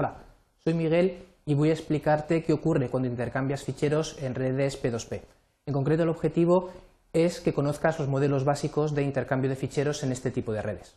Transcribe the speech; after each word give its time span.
Hola, 0.00 0.14
soy 0.62 0.74
Miguel 0.74 1.26
y 1.44 1.54
voy 1.54 1.70
a 1.70 1.72
explicarte 1.72 2.44
qué 2.44 2.52
ocurre 2.52 2.88
cuando 2.88 3.08
intercambias 3.08 3.64
ficheros 3.64 4.16
en 4.22 4.36
redes 4.36 4.80
P2P. 4.80 5.22
En 5.66 5.74
concreto, 5.74 6.04
el 6.04 6.08
objetivo 6.08 6.70
es 7.12 7.40
que 7.40 7.52
conozcas 7.52 7.98
los 7.98 8.06
modelos 8.06 8.44
básicos 8.44 8.94
de 8.94 9.02
intercambio 9.02 9.50
de 9.50 9.56
ficheros 9.56 10.04
en 10.04 10.12
este 10.12 10.30
tipo 10.30 10.52
de 10.52 10.62
redes. 10.62 10.94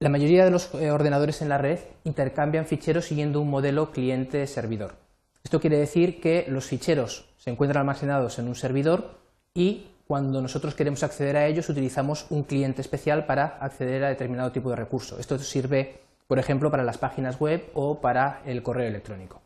La 0.00 0.08
mayoría 0.08 0.44
de 0.44 0.50
los 0.50 0.74
eh, 0.74 0.90
ordenadores 0.90 1.42
en 1.42 1.48
la 1.48 1.58
red 1.58 1.78
intercambian 2.02 2.66
ficheros 2.66 3.04
siguiendo 3.04 3.40
un 3.40 3.48
modelo 3.48 3.92
cliente-servidor. 3.92 4.96
Esto 5.44 5.60
quiere 5.60 5.78
decir 5.78 6.20
que 6.20 6.46
los 6.48 6.64
ficheros 6.64 7.32
se 7.36 7.50
encuentran 7.50 7.82
almacenados 7.82 8.40
en 8.40 8.48
un 8.48 8.56
servidor 8.56 9.20
y 9.54 9.92
cuando 10.08 10.42
nosotros 10.42 10.74
queremos 10.74 11.04
acceder 11.04 11.36
a 11.36 11.46
ellos 11.46 11.68
utilizamos 11.68 12.26
un 12.30 12.42
cliente 12.42 12.80
especial 12.80 13.26
para 13.26 13.58
acceder 13.60 14.02
a 14.02 14.08
determinado 14.08 14.50
tipo 14.50 14.70
de 14.70 14.76
recurso. 14.76 15.20
Esto 15.20 15.38
sirve, 15.38 16.00
por 16.26 16.38
ejemplo, 16.38 16.70
para 16.70 16.84
las 16.84 16.98
páginas 16.98 17.38
web 17.38 17.70
o 17.74 18.00
para 18.00 18.42
el 18.46 18.62
correo 18.62 18.88
electrónico. 18.88 19.40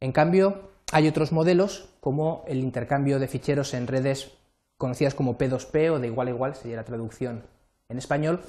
En 0.00 0.12
cambio, 0.12 0.70
hay 0.92 1.08
otros 1.08 1.32
modelos, 1.32 1.88
como 2.00 2.44
el 2.48 2.58
intercambio 2.58 3.18
de 3.18 3.28
ficheros 3.28 3.74
en 3.74 3.86
redes 3.86 4.32
conocidas 4.76 5.14
como 5.14 5.36
P2P 5.36 5.90
o 5.90 5.98
de 5.98 6.06
igual 6.08 6.28
a 6.28 6.30
igual, 6.30 6.54
sería 6.54 6.76
la 6.76 6.84
traducción 6.84 7.44
en 7.88 7.98
español, 7.98 8.40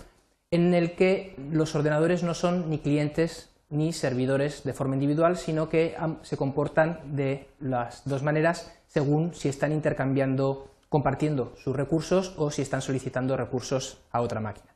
en 0.49 0.73
el 0.73 0.95
que 0.95 1.35
los 1.51 1.75
ordenadores 1.75 2.23
no 2.23 2.33
son 2.33 2.69
ni 2.69 2.79
clientes 2.79 3.49
ni 3.69 3.93
servidores 3.93 4.63
de 4.63 4.73
forma 4.73 4.95
individual, 4.95 5.37
sino 5.37 5.69
que 5.69 5.95
se 6.23 6.37
comportan 6.37 6.99
de 7.15 7.47
las 7.59 8.03
dos 8.05 8.21
maneras 8.21 8.71
según 8.87 9.33
si 9.33 9.47
están 9.47 9.71
intercambiando 9.71 10.67
compartiendo 10.89 11.53
sus 11.55 11.73
recursos 11.73 12.33
o 12.37 12.51
si 12.51 12.61
están 12.61 12.81
solicitando 12.81 13.37
recursos 13.37 13.99
a 14.11 14.19
otra 14.19 14.41
máquina. 14.41 14.70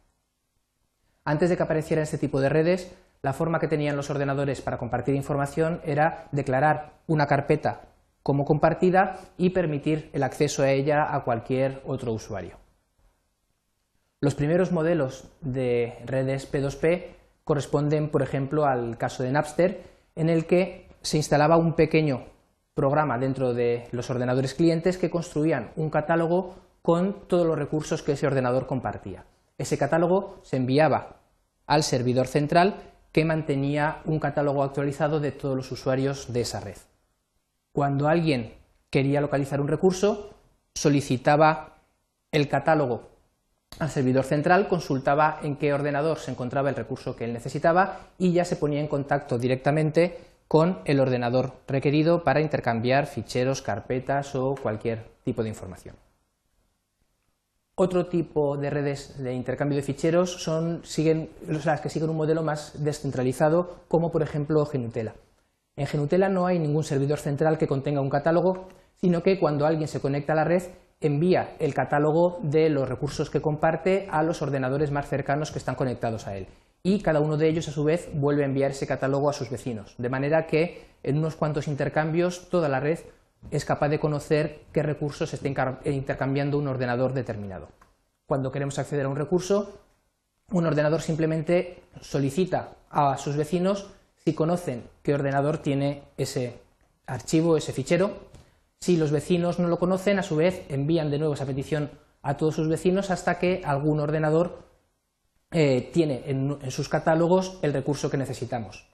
Antes 1.25 1.49
de 1.49 1.57
que 1.57 1.63
apareciera 1.63 2.03
este 2.03 2.19
tipo 2.19 2.39
de 2.39 2.49
redes, 2.49 2.95
la 3.23 3.33
forma 3.33 3.59
que 3.59 3.67
tenían 3.67 3.95
los 3.95 4.11
ordenadores 4.11 4.61
para 4.61 4.77
compartir 4.77 5.15
información 5.15 5.81
era 5.83 6.27
declarar 6.31 6.93
una 7.07 7.25
carpeta 7.25 7.81
como 8.21 8.45
compartida 8.45 9.19
y 9.35 9.49
permitir 9.49 10.11
el 10.13 10.21
acceso 10.21 10.61
a 10.61 10.69
ella 10.69 11.15
a 11.15 11.23
cualquier 11.23 11.81
otro 11.85 12.13
usuario. 12.13 12.57
Los 14.21 14.35
primeros 14.35 14.71
modelos 14.71 15.27
de 15.41 15.97
redes 16.05 16.51
P2P 16.51 17.05
corresponden, 17.43 18.09
por 18.09 18.21
ejemplo, 18.21 18.65
al 18.65 18.97
caso 18.97 19.23
de 19.23 19.31
Napster, 19.31 19.83
en 20.15 20.29
el 20.29 20.45
que 20.45 20.89
se 21.01 21.17
instalaba 21.17 21.57
un 21.57 21.73
pequeño 21.73 22.25
programa 22.75 23.17
dentro 23.17 23.53
de 23.53 23.87
los 23.91 24.09
ordenadores 24.09 24.53
clientes 24.53 24.97
que 24.97 25.09
construían 25.09 25.71
un 25.75 25.89
catálogo 25.89 26.55
con 26.81 27.27
todos 27.27 27.45
los 27.45 27.57
recursos 27.57 28.03
que 28.03 28.11
ese 28.11 28.27
ordenador 28.27 28.67
compartía. 28.67 29.25
Ese 29.57 29.77
catálogo 29.77 30.39
se 30.43 30.57
enviaba 30.57 31.17
al 31.65 31.83
servidor 31.83 32.27
central 32.27 32.75
que 33.11 33.25
mantenía 33.25 34.01
un 34.05 34.19
catálogo 34.19 34.63
actualizado 34.63 35.19
de 35.19 35.31
todos 35.31 35.55
los 35.55 35.71
usuarios 35.71 36.33
de 36.33 36.41
esa 36.41 36.59
red. 36.59 36.77
Cuando 37.71 38.07
alguien 38.07 38.53
quería 38.89 39.21
localizar 39.21 39.61
un 39.61 39.67
recurso, 39.67 40.35
solicitaba 40.73 41.77
el 42.31 42.49
catálogo 42.49 43.09
al 43.79 43.89
servidor 43.89 44.23
central, 44.23 44.67
consultaba 44.67 45.39
en 45.43 45.57
qué 45.57 45.73
ordenador 45.73 46.19
se 46.19 46.31
encontraba 46.31 46.69
el 46.69 46.75
recurso 46.75 47.15
que 47.15 47.25
él 47.25 47.33
necesitaba 47.33 47.99
y 48.17 48.31
ya 48.31 48.45
se 48.45 48.55
ponía 48.55 48.79
en 48.79 48.87
contacto 48.87 49.37
directamente 49.37 50.17
con 50.47 50.79
el 50.85 50.99
ordenador 50.99 51.53
requerido 51.67 52.23
para 52.23 52.41
intercambiar 52.41 53.07
ficheros, 53.07 53.61
carpetas 53.61 54.35
o 54.35 54.55
cualquier 54.55 55.05
tipo 55.23 55.43
de 55.43 55.49
información. 55.49 55.95
Otro 57.77 58.05
tipo 58.05 58.55
de 58.55 58.69
redes 58.69 59.21
de 59.21 59.33
intercambio 59.33 59.75
de 59.75 59.83
ficheros 59.83 60.41
son 60.41 60.81
las 61.65 61.81
que 61.81 61.89
siguen 61.89 62.09
un 62.09 62.15
modelo 62.15 62.41
más 62.41 62.81
descentralizado, 62.81 63.81
como 63.89 64.11
por 64.13 64.23
ejemplo 64.23 64.65
Genutella. 64.65 65.15
En 65.75 65.85
Genutella 65.85 66.29
no 66.29 66.45
hay 66.45 66.57
ningún 66.57 66.85
servidor 66.85 67.19
central 67.19 67.57
que 67.57 67.67
contenga 67.67 67.99
un 67.99 68.09
catálogo, 68.09 68.69
sino 69.01 69.21
que 69.21 69.37
cuando 69.39 69.65
alguien 69.65 69.89
se 69.89 69.99
conecta 69.99 70.31
a 70.31 70.37
la 70.37 70.45
red 70.45 70.63
envía 71.01 71.57
el 71.59 71.73
catálogo 71.73 72.39
de 72.41 72.69
los 72.69 72.87
recursos 72.87 73.29
que 73.29 73.41
comparte 73.41 74.07
a 74.09 74.23
los 74.23 74.41
ordenadores 74.41 74.91
más 74.91 75.09
cercanos 75.09 75.51
que 75.51 75.59
están 75.59 75.75
conectados 75.75 76.27
a 76.27 76.37
él 76.37 76.47
y 76.81 77.01
cada 77.01 77.19
uno 77.19 77.35
de 77.35 77.49
ellos 77.49 77.67
a 77.67 77.71
su 77.71 77.83
vez 77.83 78.09
vuelve 78.13 78.43
a 78.43 78.45
enviar 78.45 78.69
ese 78.69 78.85
catálogo 78.85 79.27
a 79.27 79.33
sus 79.33 79.49
vecinos, 79.49 79.95
de 79.97 80.07
manera 80.07 80.45
que 80.45 80.85
en 81.01 81.17
unos 81.17 81.35
cuantos 81.35 81.67
intercambios 81.67 82.47
toda 82.49 82.69
la 82.69 82.79
red 82.79 82.99
es 83.51 83.65
capaz 83.65 83.89
de 83.89 83.99
conocer 83.99 84.61
qué 84.71 84.83
recursos 84.83 85.33
está 85.33 85.47
intercambiando 85.85 86.57
un 86.57 86.67
ordenador 86.67 87.13
determinado. 87.13 87.69
Cuando 88.25 88.51
queremos 88.51 88.79
acceder 88.79 89.05
a 89.05 89.09
un 89.09 89.15
recurso, 89.15 89.79
un 90.51 90.65
ordenador 90.65 91.01
simplemente 91.01 91.83
solicita 92.01 92.71
a 92.89 93.17
sus 93.17 93.35
vecinos 93.35 93.87
si 94.23 94.33
conocen 94.33 94.83
qué 95.03 95.13
ordenador 95.13 95.59
tiene 95.59 96.03
ese 96.17 96.59
archivo, 97.05 97.57
ese 97.57 97.73
fichero. 97.73 98.25
Si 98.79 98.97
los 98.97 99.11
vecinos 99.11 99.59
no 99.59 99.67
lo 99.67 99.79
conocen, 99.79 100.19
a 100.19 100.23
su 100.23 100.35
vez 100.35 100.65
envían 100.69 101.11
de 101.11 101.19
nuevo 101.19 101.35
esa 101.35 101.45
petición 101.45 101.91
a 102.21 102.37
todos 102.37 102.55
sus 102.55 102.67
vecinos 102.67 103.11
hasta 103.11 103.37
que 103.37 103.61
algún 103.63 103.99
ordenador 103.99 104.63
eh, 105.51 105.91
tiene 105.93 106.23
en, 106.25 106.71
sus 106.71 106.89
catálogos 106.89 107.59
el 107.61 107.73
recurso 107.73 108.09
que 108.09 108.17
necesitamos. 108.17 108.87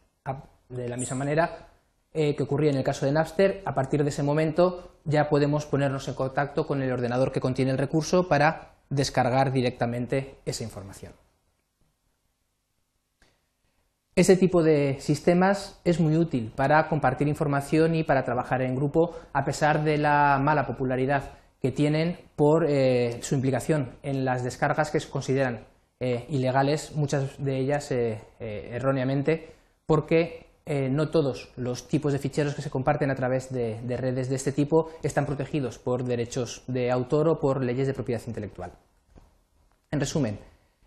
De 0.67 0.88
la 0.88 0.97
misma 0.97 1.17
manera 1.17 1.70
eh, 2.13 2.35
que 2.35 2.44
ocurría 2.44 2.72
en 2.72 2.77
el 2.77 2.83
caso 2.83 3.05
de 3.05 3.11
Napster, 3.11 3.61
a 3.66 3.73
partir 3.73 4.03
de 4.03 4.09
ese 4.09 4.23
momento 4.23 4.97
ya 5.05 5.29
podemos 5.29 5.66
ponernos 5.66 6.07
en 6.07 6.13
contacto 6.13 6.67
con 6.67 6.81
el 6.81 6.91
ordenador 6.91 7.31
que 7.31 7.39
contiene 7.39 7.72
el 7.72 7.77
recurso 7.77 8.27
para 8.27 8.73
descargar 8.89 9.51
directamente 9.51 10.35
esa 10.45 10.63
información. 10.63 11.13
Ese 14.13 14.35
tipo 14.35 14.61
de 14.61 14.97
sistemas 14.99 15.79
es 15.85 16.01
muy 16.01 16.17
útil 16.17 16.51
para 16.53 16.89
compartir 16.89 17.29
información 17.29 17.95
y 17.95 18.03
para 18.03 18.25
trabajar 18.25 18.61
en 18.61 18.75
grupo, 18.75 19.16
a 19.31 19.45
pesar 19.45 19.85
de 19.85 19.97
la 19.97 20.38
mala 20.41 20.67
popularidad 20.67 21.31
que 21.61 21.72
tienen 21.72 22.19
por 22.35 22.66
eh, 22.67 23.19
su 23.22 23.35
implicación 23.35 23.95
en 24.03 24.25
las 24.25 24.43
descargas 24.43 24.91
que 24.91 24.99
se 24.99 25.09
consideran 25.09 25.66
eh, 26.01 26.25
ilegales, 26.29 26.91
muchas 26.95 27.41
de 27.41 27.57
ellas 27.57 27.89
eh, 27.91 28.19
erróneamente, 28.39 29.53
porque 29.85 30.50
no 30.66 31.09
todos 31.09 31.51
los 31.57 31.88
tipos 31.88 32.13
de 32.13 32.19
ficheros 32.19 32.53
que 32.53 32.61
se 32.61 32.69
comparten 32.69 33.09
a 33.11 33.16
través 33.16 33.51
de, 33.51 33.79
redes 33.97 34.29
de 34.29 34.35
este 34.35 34.51
tipo 34.51 34.91
están 35.03 35.25
protegidos 35.25 35.79
por 35.79 36.03
derechos 36.03 36.63
de 36.67 36.91
autor 36.91 37.27
o 37.27 37.39
por 37.39 37.63
leyes 37.63 37.88
de 37.88 37.94
propiedad 37.94 38.22
intelectual. 38.27 38.72
En 39.89 39.99
resumen, 39.99 40.39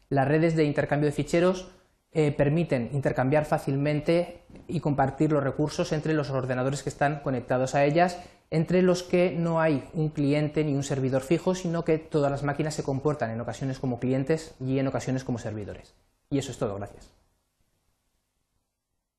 las 0.08 0.26
redes 0.28 0.56
de 0.56 0.64
intercambio 0.64 1.06
de 1.06 1.12
ficheros 1.12 1.68
permiten 2.12 2.90
intercambiar 2.92 3.44
fácilmente 3.44 4.42
y 4.68 4.80
compartir 4.80 5.32
los 5.32 5.42
recursos 5.42 5.92
entre 5.92 6.14
los 6.14 6.30
ordenadores 6.30 6.82
que 6.82 6.88
están 6.88 7.20
conectados 7.20 7.74
a 7.74 7.84
ellas 7.84 8.18
entre 8.54 8.82
los 8.82 9.02
que 9.02 9.32
no 9.32 9.60
hay 9.60 9.88
un 9.94 10.10
cliente 10.10 10.62
ni 10.62 10.74
un 10.74 10.84
servidor 10.84 11.22
fijo, 11.22 11.56
sino 11.56 11.84
que 11.84 11.98
todas 11.98 12.30
las 12.30 12.44
máquinas 12.44 12.74
se 12.74 12.84
comportan 12.84 13.32
en 13.32 13.40
ocasiones 13.40 13.80
como 13.80 13.98
clientes 13.98 14.54
y 14.60 14.78
en 14.78 14.86
ocasiones 14.86 15.24
como 15.24 15.38
servidores. 15.38 15.94
Y 16.30 16.38
eso 16.38 16.52
es 16.52 16.58
todo, 16.58 16.76
gracias. 16.76 17.23